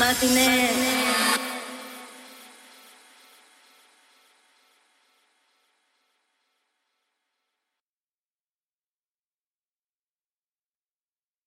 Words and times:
Martinez. 0.00 1.49